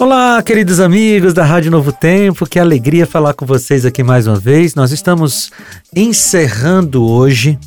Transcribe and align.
Olá, 0.00 0.42
queridos 0.42 0.80
amigos 0.80 1.34
da 1.34 1.44
Rádio 1.44 1.70
Novo 1.70 1.92
Tempo, 1.92 2.46
que 2.46 2.58
alegria 2.58 3.06
falar 3.06 3.34
com 3.34 3.44
vocês 3.44 3.84
aqui 3.84 4.02
mais 4.02 4.26
uma 4.26 4.36
vez. 4.36 4.74
Nós 4.74 4.92
estamos 4.92 5.52
encerrando 5.94 7.06
hoje 7.06 7.58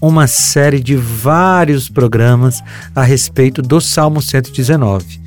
uma 0.00 0.26
série 0.26 0.80
de 0.80 0.96
vários 0.96 1.90
programas 1.90 2.62
a 2.96 3.02
respeito 3.02 3.60
do 3.60 3.78
Salmo 3.78 4.22
119. 4.22 5.20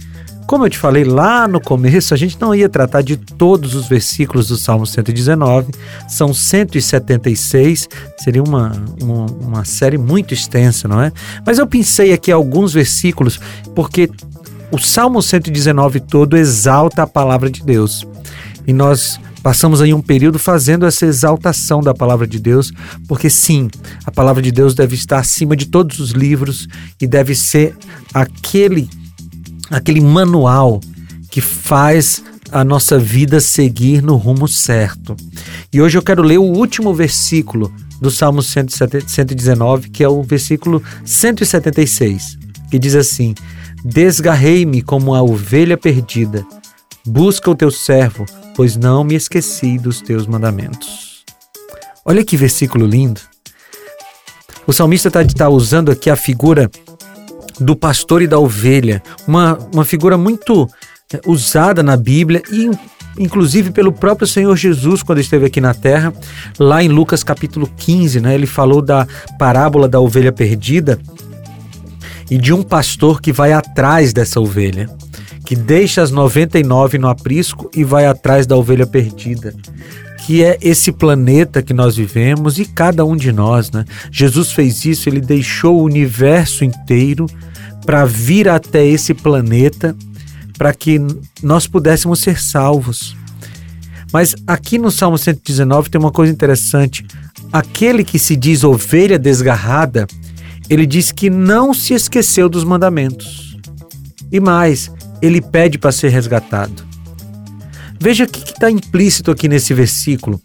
Como 0.48 0.66
eu 0.66 0.70
te 0.70 0.80
falei 0.80 1.04
lá 1.04 1.48
no 1.48 1.62
começo, 1.62 2.16
a 2.16 2.18
gente 2.18 2.42
não 2.42 2.54
ia 2.54 2.68
tratar 2.68 3.04
de 3.04 3.16
todos 3.16 3.76
os 3.76 3.88
versículos 3.88 4.48
do 4.48 4.58
Salmo 4.58 4.88
119, 4.88 5.72
são 6.08 6.34
176, 6.34 7.88
seria 8.18 8.42
uma, 8.42 8.72
uma, 9.00 9.26
uma 9.40 9.66
série 9.66 10.00
muito 10.00 10.34
extensa, 10.34 10.88
não 10.88 11.00
é? 11.00 11.12
Mas 11.46 11.60
eu 11.60 11.68
pensei 11.68 12.12
aqui 12.12 12.32
alguns 12.32 12.74
versículos, 12.74 13.40
porque 13.76 14.10
o 14.72 14.78
Salmo 14.78 15.22
119 15.22 16.00
todo 16.00 16.36
exalta 16.36 17.04
a 17.04 17.08
palavra 17.08 17.50
de 17.50 17.64
Deus. 17.64 18.06
E 18.68 18.74
nós 18.74 19.20
passamos 19.44 19.80
aí 19.82 19.94
um 19.94 20.02
período 20.02 20.40
fazendo 20.40 20.86
essa 20.86 21.06
exaltação 21.06 21.82
da 21.82 21.94
palavra 21.94 22.26
de 22.26 22.40
Deus, 22.40 22.72
porque 23.08 23.30
sim, 23.30 23.70
a 24.04 24.12
palavra 24.12 24.42
de 24.42 24.52
Deus 24.52 24.74
deve 24.74 24.96
estar 24.96 25.20
acima 25.20 25.56
de 25.56 25.68
todos 25.68 26.00
os 26.00 26.12
livros 26.12 26.68
e 27.00 27.06
deve 27.06 27.36
ser 27.36 27.76
aquele 28.14 28.90
aquele 29.70 30.02
manual 30.02 30.80
que 31.30 31.42
faz 31.42 32.24
a 32.52 32.64
nossa 32.64 32.98
vida 32.98 33.40
seguir 33.40 34.02
no 34.02 34.16
rumo 34.16 34.48
certo. 34.48 35.16
E 35.74 35.82
hoje 35.82 35.98
eu 35.98 36.02
quero 36.02 36.24
ler 36.24 36.38
o 36.38 36.44
último 36.44 36.94
versículo 36.94 37.74
do 38.02 38.10
Salmo 38.10 38.42
119, 38.42 39.90
que 39.90 40.04
é 40.04 40.10
o 40.10 40.24
versículo 40.24 40.82
176, 41.04 42.38
que 42.70 42.80
diz 42.80 42.96
assim: 42.96 43.34
Desgarrei-me 43.88 44.82
como 44.82 45.14
a 45.14 45.22
ovelha 45.22 45.78
perdida. 45.78 46.44
Busca 47.06 47.52
o 47.52 47.56
teu 47.56 47.70
servo, 47.70 48.26
pois 48.56 48.76
não 48.76 49.04
me 49.04 49.14
esqueci 49.14 49.78
dos 49.78 50.02
teus 50.02 50.26
mandamentos. 50.26 51.24
Olha 52.04 52.26
que 52.26 52.36
versículo 52.36 52.88
lindo. 52.88 53.22
O 54.66 54.74
salmista 54.74 55.10
está 55.10 55.24
tá 55.24 55.50
usando 55.50 55.92
aqui 55.92 56.10
a 56.10 56.16
figura 56.16 56.68
do 57.60 57.76
pastor 57.76 58.24
e 58.24 58.28
da 58.28 58.40
ovelha, 58.40 59.04
uma, 59.28 59.60
uma 59.72 59.86
figura 59.86 60.18
muito 60.18 60.68
é, 61.14 61.22
usada 61.28 61.84
na 61.84 61.96
Bíblia 61.96 62.42
e 62.52 62.72
inclusive 63.20 63.70
pelo 63.70 63.94
próprio 63.94 64.28
Senhor 64.28 64.56
Jesus 64.58 65.04
quando 65.04 65.20
esteve 65.20 65.46
aqui 65.46 65.62
na 65.62 65.76
terra, 65.76 66.12
lá 66.58 66.84
em 66.84 66.88
Lucas 66.88 67.24
capítulo 67.24 67.70
15, 67.78 68.20
né, 68.20 68.34
ele 68.34 68.48
falou 68.48 68.82
da 68.82 69.08
parábola 69.38 69.88
da 69.88 70.00
ovelha 70.00 70.32
perdida 70.34 71.00
e 72.30 72.38
de 72.38 72.54
um 72.54 72.64
pastor 72.64 73.22
que 73.22 73.32
vai 73.32 73.54
atrás 73.54 74.14
dessa 74.14 74.40
ovelha, 74.40 74.90
que 75.46 75.56
deixa 75.56 76.02
as 76.02 76.12
99 76.12 76.98
no 76.98 77.08
aprisco 77.08 77.70
e 77.76 77.84
vai 77.84 78.06
atrás 78.06 78.48
da 78.48 78.56
ovelha 78.56 78.88
perdida. 78.88 79.54
Que 80.26 80.44
é 80.44 80.58
esse 80.62 80.92
planeta 80.92 81.62
que 81.62 81.74
nós 81.74 81.96
vivemos 81.96 82.58
e 82.58 82.66
cada 82.66 83.06
um 83.06 83.16
de 83.16 83.32
nós, 83.32 83.70
né? 83.70 83.86
Jesus 84.12 84.52
fez 84.52 84.84
isso, 84.84 85.08
ele 85.08 85.22
deixou 85.22 85.80
o 85.80 85.84
universo 85.84 86.66
inteiro 86.66 87.28
para 87.86 88.06
vir 88.06 88.50
até 88.50 88.84
esse 88.84 89.14
planeta 89.14 89.96
para 90.58 90.74
que 90.74 91.00
nós 91.44 91.68
pudéssemos 91.68 92.20
ser 92.20 92.42
salvos. 92.42 93.16
Mas 94.12 94.36
aqui 94.48 94.78
no 94.78 94.90
Salmo 94.90 95.18
119 95.18 95.90
tem 95.90 96.00
uma 96.00 96.12
coisa 96.12 96.32
interessante. 96.32 97.06
Aquele 97.52 98.04
que 98.04 98.18
se 98.18 98.36
diz 98.36 98.64
ovelha 98.64 99.20
desgarrada, 99.20 100.08
ele 100.70 100.86
diz 100.86 101.12
que 101.12 101.30
não 101.30 101.74
se 101.74 101.94
esqueceu 101.94 102.50
dos 102.50 102.64
mandamentos. 102.64 103.58
E 104.32 104.40
mais, 104.40 104.92
ele 105.22 105.42
pede 105.42 105.78
para 105.78 105.92
ser 105.92 106.10
resgatado. 106.10 106.84
Veja 108.00 108.26
o 108.26 108.28
que 108.28 108.52
está 108.52 108.70
implícito 108.70 109.32
aqui 109.32 109.48
nesse 109.48 109.74
versículo. 109.74 110.42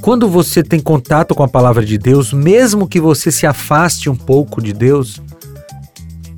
Quando 0.00 0.28
você 0.28 0.62
tem 0.62 0.78
contato 0.78 1.34
com 1.34 1.42
a 1.42 1.48
palavra 1.48 1.84
de 1.84 1.98
Deus, 1.98 2.32
mesmo 2.32 2.86
que 2.86 3.00
você 3.00 3.32
se 3.32 3.46
afaste 3.46 4.08
um 4.08 4.14
pouco 4.14 4.62
de 4.62 4.72
Deus, 4.72 5.20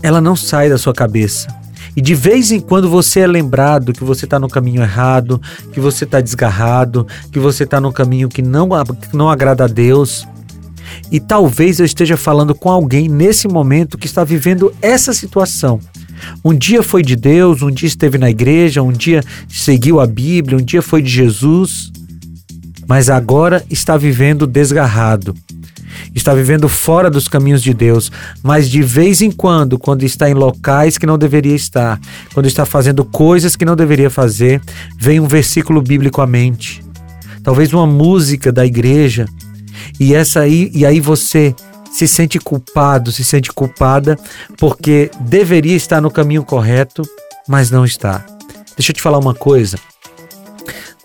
ela 0.03 0.21
não 0.21 0.37
sai 0.37 0.69
da 0.69 0.79
sua 0.79 0.95
cabeça. 0.95 1.49
E 1.97 2.01
de 2.01 2.15
vez 2.15 2.53
em 2.53 2.61
quando 2.61 2.89
você 2.89 3.21
é 3.21 3.27
lembrado 3.27 3.93
que 3.93 4.05
você 4.05 4.25
está 4.25 4.39
no 4.39 4.49
caminho 4.49 4.83
errado, 4.83 5.43
que 5.73 5.81
você 5.81 6.05
está 6.05 6.21
desgarrado, 6.21 7.07
que 7.33 7.39
você 7.39 7.65
está 7.65 7.81
no 7.81 7.93
caminho 7.93 8.29
que 8.29 8.41
não, 8.41 8.69
não 9.13 9.29
agrada 9.29 9.65
a 9.65 9.67
Deus. 9.67 10.27
E 11.11 11.21
talvez 11.21 11.79
eu 11.79 11.87
esteja 11.87 12.17
falando 12.17 12.55
com 12.55 12.71
alguém 12.71 13.09
nesse 13.09 13.49
momento 13.49 13.99
que 13.99 14.07
está 14.07 14.25
vivendo 14.25 14.73
essa 14.81 15.13
situação. 15.13 15.81
Um 16.45 16.55
dia 16.55 16.83
foi 16.83 17.03
de 17.03 17.17
Deus, 17.17 17.63
um 17.63 17.71
dia 17.71 17.87
esteve 17.87 18.19
na 18.19 18.31
igreja, 18.31 18.83
um 18.83 18.93
dia 18.93 19.23
seguiu 19.49 20.01
a 20.01 20.07
Bíblia, 20.07 20.59
um 20.59 20.65
dia 20.65 20.83
foi 20.83 21.01
de 21.03 21.09
Jesus, 21.09 21.93
mas 22.87 23.09
agora 23.09 23.65
está 23.71 23.97
vivendo 23.97 24.47
desgarrado. 24.47 25.35
Está 26.15 26.35
vivendo 26.35 26.69
fora 26.69 27.11
dos 27.11 27.29
caminhos 27.29 27.63
de 27.63 27.75
Deus, 27.75 28.11
mas 28.43 28.69
de 28.69 28.83
vez 28.83 29.21
em 29.21 29.31
quando, 29.31 29.79
quando 29.79 30.05
está 30.05 30.29
em 30.29 30.35
locais 30.35 30.97
que 30.97 31.07
não 31.07 31.19
deveria 31.19 31.55
estar, 31.55 32.01
quando 32.33 32.47
está 32.47 32.65
fazendo 32.65 33.05
coisas 33.05 33.57
que 33.57 33.65
não 33.65 33.77
deveria 33.77 34.11
fazer, 34.11 34.61
vem 34.99 35.21
um 35.21 35.27
versículo 35.27 35.83
bíblico 35.83 36.21
à 36.21 36.27
mente. 36.27 36.83
Talvez 37.43 37.73
uma 37.73 37.87
música 37.87 38.53
da 38.53 38.65
igreja, 38.65 39.27
e 39.99 40.15
essa 40.15 40.41
aí, 40.41 40.71
e 40.75 40.85
aí 40.85 41.01
você 41.01 41.55
se 41.93 42.07
sente 42.07 42.39
culpado, 42.39 43.11
se 43.11 43.25
sente 43.25 43.53
culpada 43.53 44.19
porque 44.57 45.11
deveria 45.21 45.77
estar 45.77 46.01
no 46.01 46.11
caminho 46.11 46.45
correto, 46.45 47.03
mas 47.47 47.71
não 47.71 47.85
está. 47.85 48.25
Deixa 48.77 48.93
eu 48.93 48.95
te 48.95 49.03
falar 49.03 49.19
uma 49.19 49.35
coisa. 49.35 49.79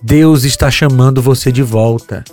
Deus 0.01 0.43
está 0.43 0.69
chamando 0.69 1.21
você 1.21 1.51
de 1.51 1.63
volta. 1.63 2.23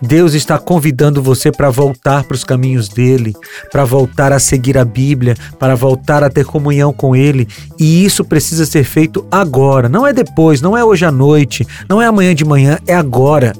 Deus 0.00 0.34
está 0.34 0.58
convidando 0.58 1.22
você 1.22 1.50
para 1.50 1.70
voltar 1.70 2.24
para 2.24 2.34
os 2.34 2.44
caminhos 2.44 2.88
dele, 2.88 3.34
para 3.70 3.84
voltar 3.84 4.32
a 4.32 4.38
seguir 4.38 4.78
a 4.78 4.84
Bíblia, 4.84 5.36
para 5.58 5.74
voltar 5.74 6.22
a 6.22 6.30
ter 6.30 6.44
comunhão 6.44 6.92
com 6.92 7.16
ele. 7.16 7.48
E 7.78 8.04
isso 8.04 8.24
precisa 8.24 8.64
ser 8.64 8.84
feito 8.84 9.26
agora, 9.30 9.88
não 9.88 10.06
é 10.06 10.12
depois, 10.12 10.60
não 10.60 10.76
é 10.76 10.84
hoje 10.84 11.04
à 11.04 11.10
noite, 11.10 11.66
não 11.88 12.00
é 12.00 12.06
amanhã 12.06 12.34
de 12.34 12.44
manhã, 12.44 12.78
é 12.86 12.94
agora. 12.94 13.52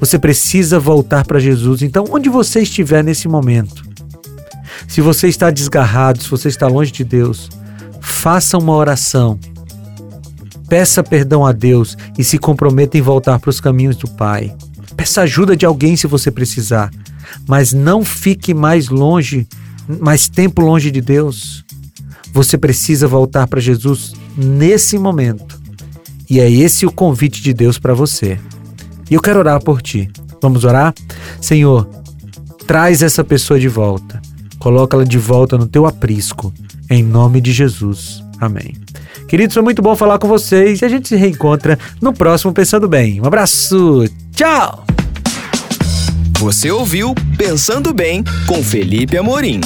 Você 0.00 0.18
precisa 0.18 0.80
voltar 0.80 1.26
para 1.26 1.38
Jesus. 1.38 1.82
Então, 1.82 2.06
onde 2.10 2.28
você 2.28 2.60
estiver 2.62 3.04
nesse 3.04 3.28
momento, 3.28 3.84
se 4.88 5.00
você 5.00 5.28
está 5.28 5.50
desgarrado, 5.50 6.22
se 6.22 6.30
você 6.30 6.48
está 6.48 6.66
longe 6.66 6.90
de 6.90 7.04
Deus, 7.04 7.50
faça 8.00 8.56
uma 8.56 8.74
oração. 8.74 9.38
Peça 10.68 11.02
perdão 11.02 11.44
a 11.44 11.52
Deus 11.52 11.96
e 12.18 12.24
se 12.24 12.38
comprometa 12.38 12.96
em 12.96 13.02
voltar 13.02 13.38
para 13.38 13.50
os 13.50 13.60
caminhos 13.60 13.96
do 13.96 14.08
Pai. 14.08 14.56
Peça 14.96 15.22
ajuda 15.22 15.56
de 15.56 15.66
alguém 15.66 15.96
se 15.96 16.06
você 16.06 16.30
precisar, 16.30 16.90
mas 17.46 17.72
não 17.72 18.04
fique 18.04 18.54
mais 18.54 18.88
longe, 18.88 19.46
mais 20.00 20.28
tempo 20.28 20.62
longe 20.62 20.90
de 20.90 21.00
Deus. 21.00 21.64
Você 22.32 22.56
precisa 22.56 23.06
voltar 23.06 23.46
para 23.46 23.60
Jesus 23.60 24.12
nesse 24.36 24.98
momento. 24.98 25.60
E 26.28 26.38
é 26.38 26.50
esse 26.50 26.86
o 26.86 26.92
convite 26.92 27.42
de 27.42 27.52
Deus 27.52 27.78
para 27.78 27.92
você. 27.92 28.38
E 29.10 29.14
eu 29.14 29.20
quero 29.20 29.40
orar 29.40 29.62
por 29.62 29.82
ti. 29.82 30.08
Vamos 30.40 30.64
orar? 30.64 30.94
Senhor, 31.40 31.88
traz 32.66 33.02
essa 33.02 33.24
pessoa 33.24 33.58
de 33.58 33.68
volta. 33.68 34.20
Coloca-la 34.58 35.04
de 35.04 35.18
volta 35.18 35.58
no 35.58 35.66
teu 35.66 35.86
aprisco. 35.86 36.52
Em 36.88 37.02
nome 37.02 37.40
de 37.40 37.52
Jesus. 37.52 38.22
Amém. 38.40 38.74
Queridos, 39.28 39.54
foi 39.54 39.62
muito 39.62 39.82
bom 39.82 39.94
falar 39.94 40.18
com 40.18 40.26
vocês 40.26 40.80
e 40.80 40.84
a 40.84 40.88
gente 40.88 41.08
se 41.08 41.16
reencontra 41.16 41.78
no 42.00 42.12
próximo 42.12 42.52
Pensando 42.52 42.88
Bem. 42.88 43.20
Um 43.20 43.26
abraço. 43.26 44.04
Tchau. 44.34 44.84
Você 46.38 46.70
ouviu 46.70 47.14
Pensando 47.36 47.92
Bem 47.92 48.24
com 48.46 48.62
Felipe 48.62 49.16
Amorim. 49.16 49.60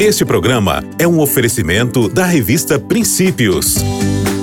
Este 0.00 0.24
programa 0.24 0.82
é 0.98 1.06
um 1.06 1.20
oferecimento 1.20 2.08
da 2.08 2.26
revista 2.26 2.78
Princípios. 2.78 3.76